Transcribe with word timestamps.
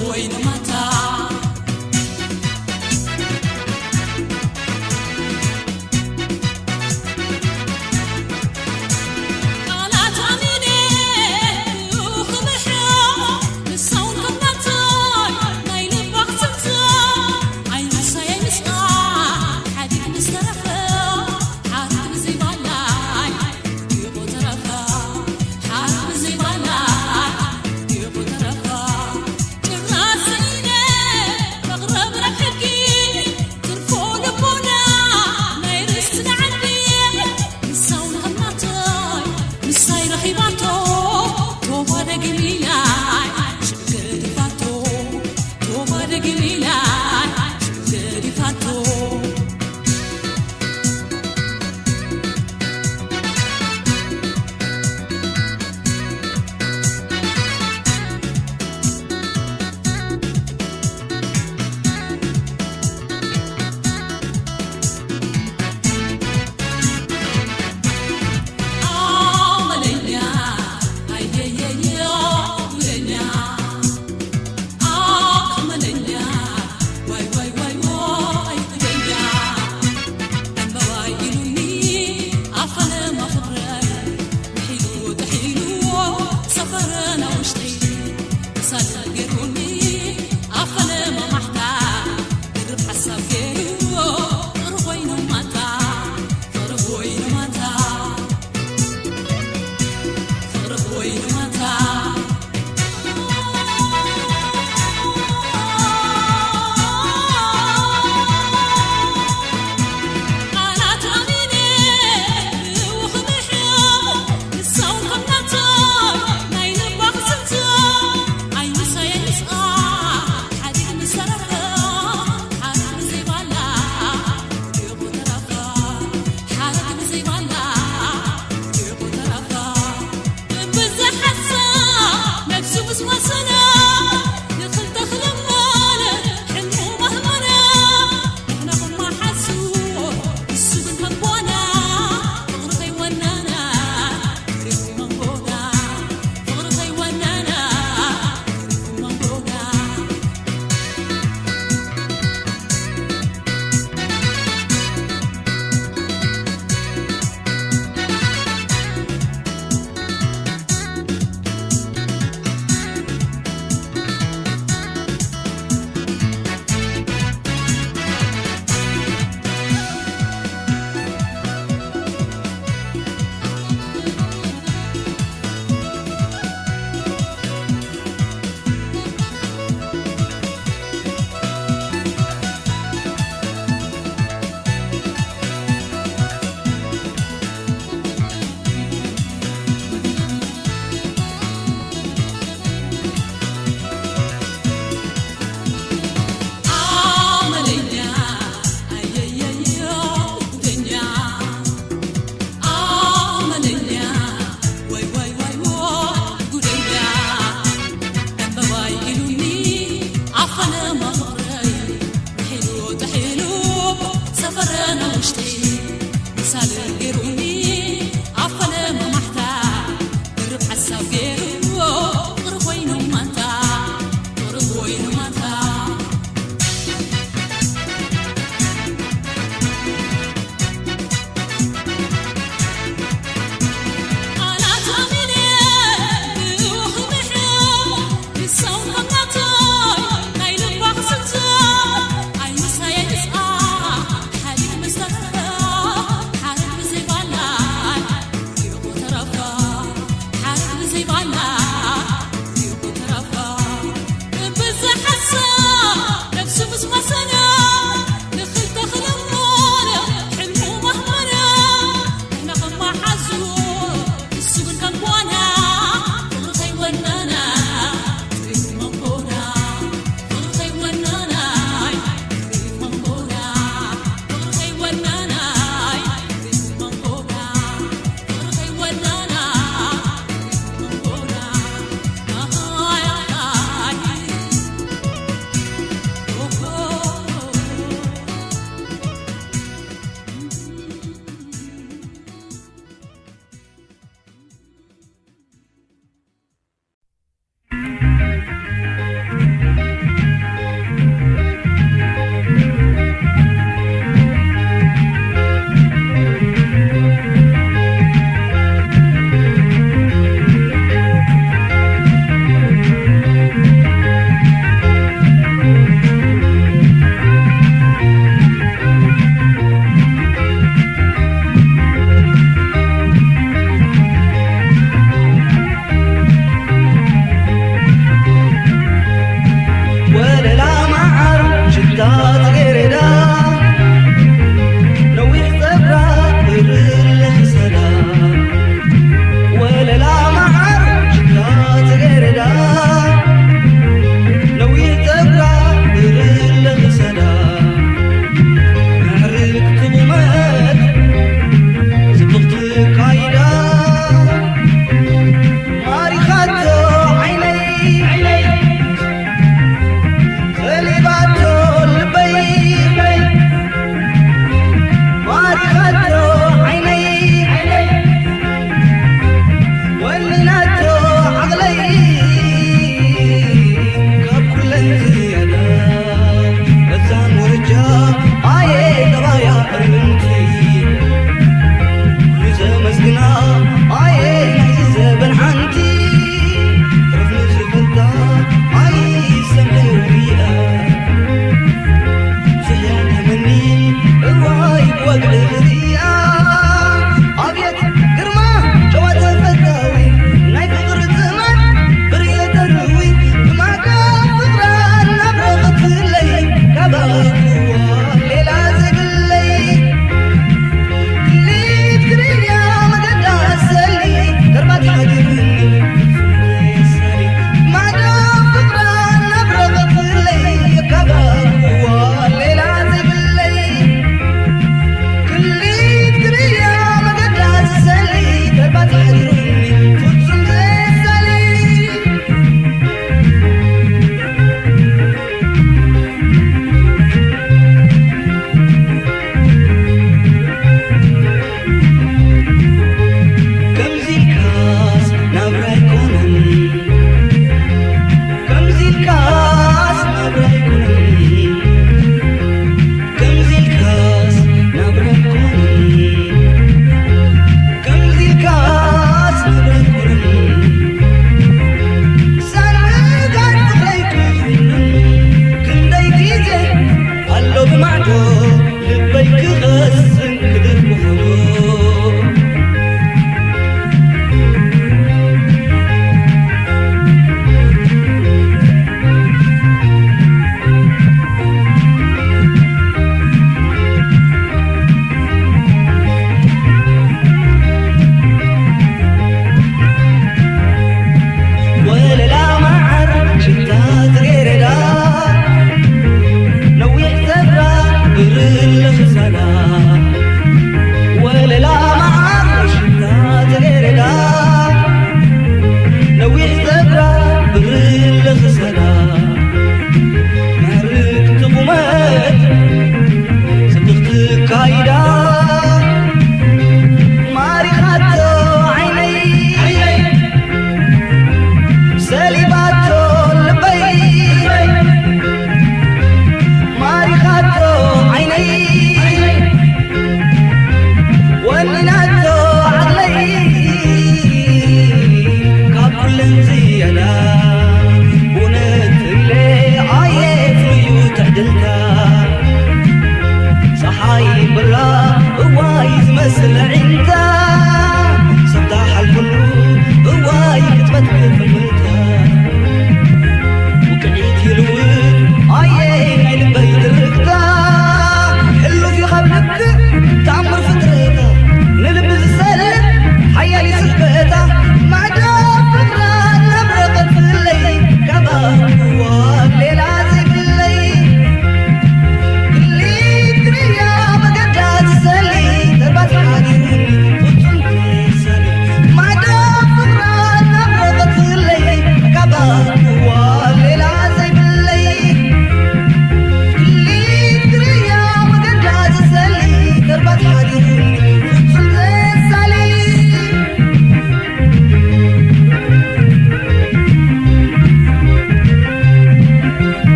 ون 0.00 0.32
متاع 0.44 0.99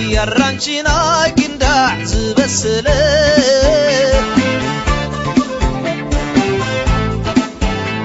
يرنشن 0.00 0.86
كندع 1.38 2.04
زبسل 2.04 2.84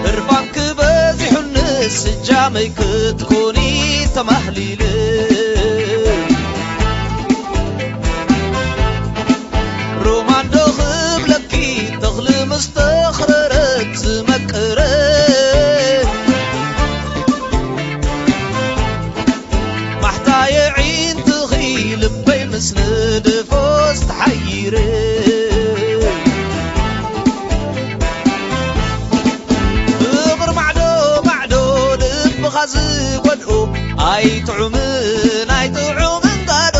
رفك 0.05 0.57
بزحانسجميكتكن 0.59 3.53
تمهلل 4.15 5.08
ትዑም 34.47 34.73
ናይትዑም 35.49 36.23
እንታዶ 36.31 36.77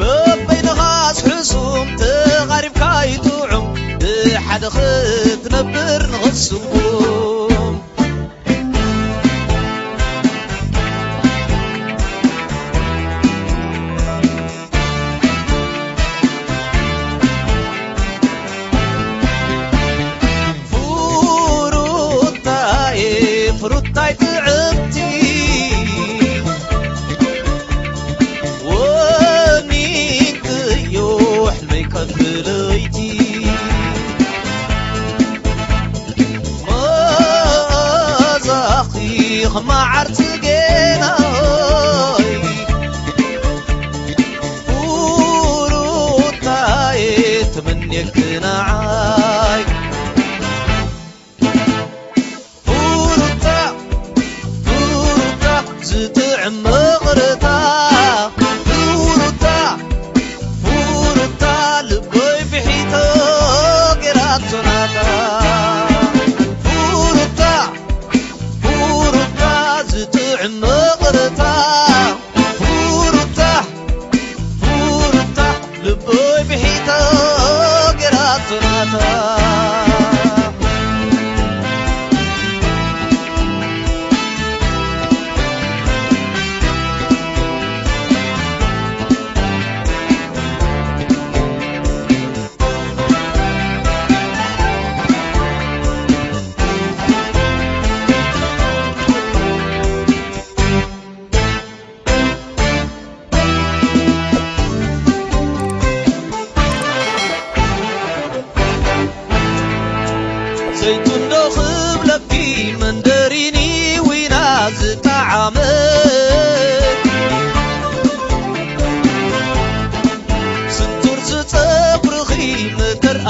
በበይንኻስሕሱም 0.00 1.88
ተቓሪብካ 2.02 2.84
ይትዑም 3.12 3.64
ብሓደኽ 4.04 4.76
ትነብር 5.44 6.00
ንኽሱቡ 6.12 6.70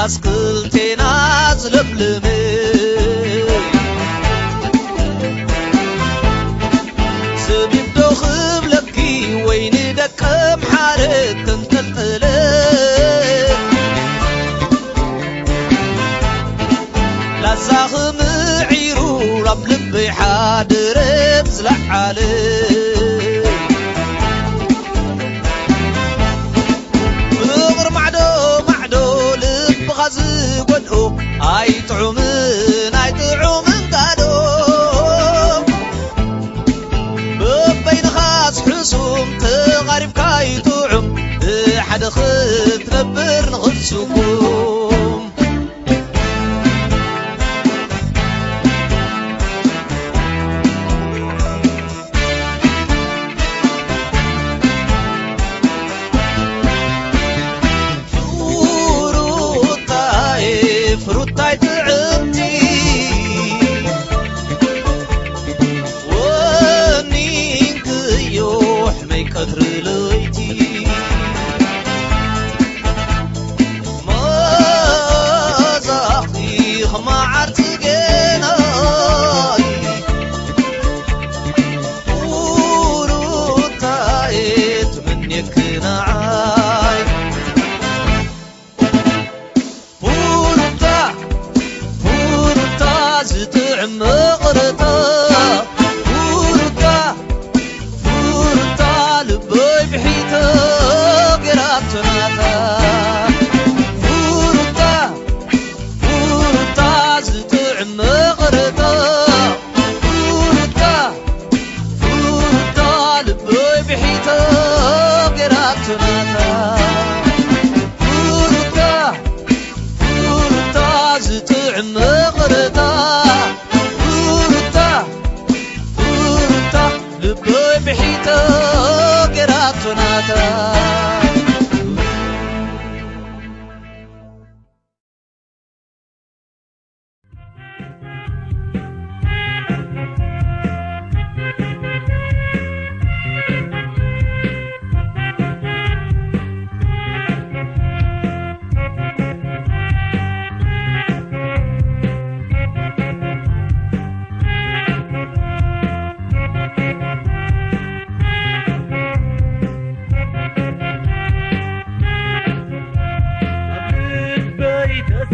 ኣስክልቴና 0.05 1.03
ዝለብልም 1.61 2.25
ዘቢብዶኽብለኪ 7.45 8.95
ወይኒ 9.47 9.75
ደቀም 9.99 10.59
ሓደ 10.73 11.01
ተንተእለ 11.71 12.25
ላዛኽምዒሩ 17.43 18.97
ረብልበይሓድረም 19.47 21.47
ዝላዓለ 21.57 22.17
ትዑም 31.89 32.17
ናይ 32.93 33.11
ትዑም 33.19 33.67
ንታዶ 33.83 34.21
ብበይንኻ 37.39 38.15
ስሕሱም 38.57 39.29
ተቓሪብካ 39.43 40.21
ይትዑም 40.49 41.07
ብሓደኽ 41.45 42.17
ትነብር 42.87 43.45
ንኽሱኩ 43.55 44.15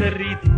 رت 0.10 0.49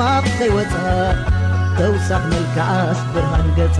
ማ 0.00 0.04
ሰይወጻ 0.36 0.74
ተውሳሕ 1.78 2.20
መልክዓስ 2.32 3.00
ብርሃን 3.12 3.46
ገጻ 3.56 3.78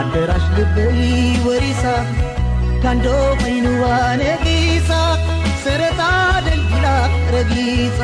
ኣደራሽ 0.00 0.46
ልበይ 0.56 0.98
ወሪሳ 1.46 1.82
ካንዶ 2.84 3.06
ኺንዋ 3.42 3.84
ነጊሳ 4.22 4.90
ሰረታ 5.64 6.00
ደልጅላ 6.48 6.86
ረግሊጻ 7.36 8.00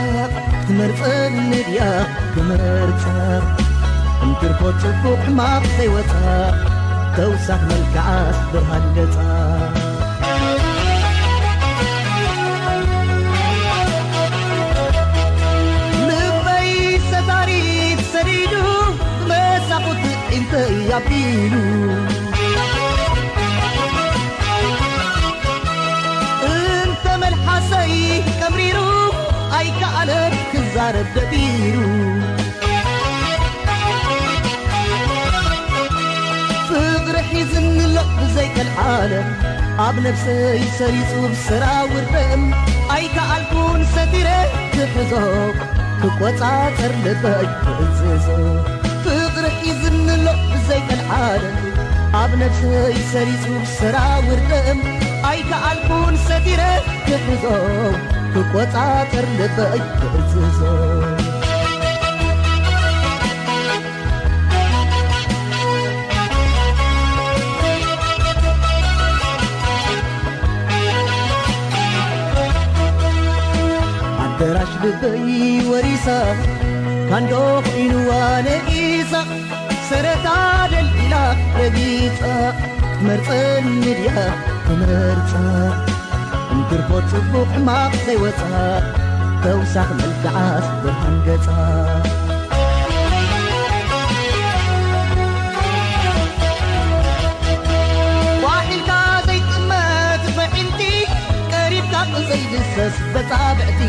ትመርፅር 0.68 1.20
ንድኣ 1.50 1.82
ክመርጻ 2.34 3.04
እንትርሆ 4.26 4.62
ጽኩ 4.84 5.02
ዕማቕ 5.32 5.64
ሰይወጻ 5.78 6.14
ተውሳሕ 7.18 7.60
መልክዓስ 7.72 8.38
ብርሃንገጻ 8.52 9.18
እያሉ 20.58 21.08
እንተመልሓሰይ 26.52 27.92
ቀምሪሩ 28.40 28.78
ኣይከዓለት 29.58 30.34
ክዛረደቢሩ 30.52 31.76
ፍቅረ 36.70 37.16
ሒዝኒሎ 37.30 37.96
ብዘይተልዓለት 38.18 39.30
ኣብ 39.86 39.96
ነብሰይ 40.06 40.60
ሰሊጹብ 40.80 41.32
ሰራውርደ 41.46 42.14
ኣይከኣልፉን 42.96 43.82
ሰቲረ 43.94 44.28
ትሕዞ 44.74 45.12
ክቈፃፀርልበዕፍ 46.02 47.24
ዘይተልዓኣብ 50.70 52.30
ነብሰይ 52.40 52.96
ሰሪጹም 53.12 53.62
ስራውርእም 53.76 54.80
ኣይተኣልኩን 55.30 56.14
ሰጢረ 56.26 56.62
ክሕዞብ 57.06 57.94
ብቈፃትር 58.52 59.26
ልጠአይክዕዝዞ 59.38 60.60
ኣደራሽብበዪ 74.24 75.20
ወሪሰ 75.72 76.06
ካንዶኽ 77.12 77.68
ኢንዋነቂሰ 77.84 79.12
ሰረታ 79.90 80.26
ደልኢላኽ 80.72 81.36
ደኒጸቕ 81.74 82.56
ትመርፀ 82.96 83.28
ኒድኣ 83.76 84.12
እትመርጻ 84.56 85.32
እንትርሆት 86.56 87.06
ጽቡቕ 87.12 87.50
ዕማኽ 87.60 87.92
ዘይወጻእ 88.06 88.84
ተውሳኽ 89.44 89.88
ምልክዓስ 90.00 90.66
ብህንገጻ 90.82 91.46
ዋሒልካ 98.44 98.90
ዘይጥመት 99.30 100.22
ፈዒንቲ 100.38 100.80
ቀሪብካ 101.54 101.94
ቕዘይብሰስ 102.12 102.96
በጻብዕቲ 103.14 103.82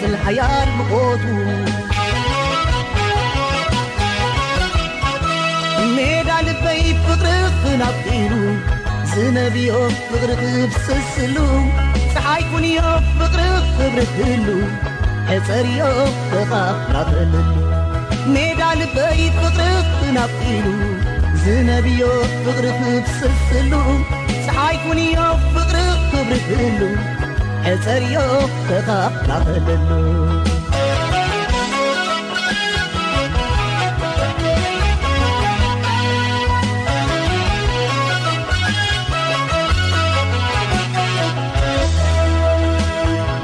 ትልሓያር 0.00 0.68
ብቆቱ 0.78 1.24
ሜዳ 5.96 6.28
ልበይ 6.46 6.82
ፍቕር 7.06 7.26
ፍናሉ 7.60 8.32
ዝነብዮ 9.12 9.72
ፍቕሪትብስስሉ 10.08 11.36
ፀሓይኩንዮም 12.14 13.06
ፍቕር 13.18 13.40
ክብርሉ 13.78 14.48
ሕፀርዮ 15.30 15.80
በኻናተል 16.32 17.32
ሜዳ 18.34 18.60
ልበይ 18.80 19.22
ፍቕርኽናሉ 19.40 20.66
ዝነብዮ 21.44 22.02
ፍቕሪብስስሉ 22.44 23.72
ፀሓይኩንዮም 24.48 25.40
ፍቕር 25.54 25.76
ክብርትሉ 26.10 26.80
እፀርዮ 27.70 28.14
ተታ 28.66 28.90
ላኸለ 29.28 29.66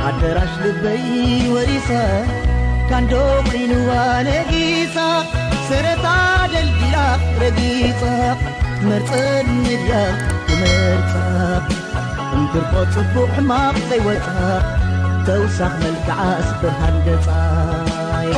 ኣደራሽልበይ 0.09 1.07
ወሪሰ 1.55 1.91
ካንዶ 2.89 3.13
ክንዋ 3.53 3.91
ነጊጸ 4.29 4.97
ሰረታ 5.69 6.07
ደልላ 6.55 6.97
ረጊጸ 7.43 8.03
መርፀ 8.89 9.11
ሚድያ 9.65 9.91
ብመርጻቅ 10.59 11.71
ክርቆ 12.55 12.81
ጽኩዕ 12.95 13.23
ሕማቅ 13.37 13.77
ተይወጫ 13.91 14.27
ተውሳኽ 15.27 15.73
መልክዓ 15.85 16.19
እስብርሃን 16.43 16.97
ገጻየ 17.07 18.35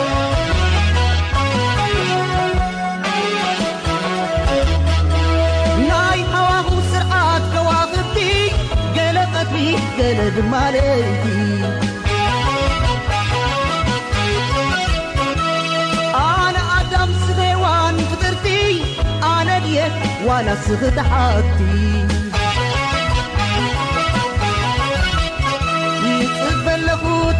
ናይ 5.88 6.20
ሓዋሁ 6.32 6.70
ስርዓት 6.92 7.44
ከዋኽብቲ 7.54 8.16
ገሌ 8.96 9.18
ፈትሪሕ 9.34 9.84
ገሌ 9.98 10.18
ድማለእቲ 10.38 11.24
ኣነ 16.24 16.56
ኣዳም 16.78 17.12
ስተዋን 17.26 17.98
ፍቅርቲ 18.12 18.48
ኣነድየ 19.36 19.78
ዋላ 20.28 20.48
ስኽትሓእቲ 20.66 21.60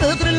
ፍር 0.00 0.34